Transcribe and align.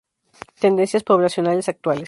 Tendencias 0.59 1.03
poblacionales 1.03 1.69
actuales. 1.69 1.99